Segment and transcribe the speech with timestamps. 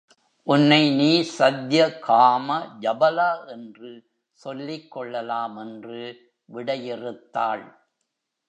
[0.47, 3.91] உன்னை நீ சத்யகாம ஜபலா என்று
[4.31, 6.01] சொல்லிக் கொள்ளலாம் என்று
[6.49, 7.65] விடையிறுத்தாள்.